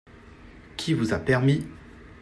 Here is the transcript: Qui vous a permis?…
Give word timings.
Qui 0.77 0.95
vous 0.95 1.13
a 1.13 1.19
permis?… 1.19 1.67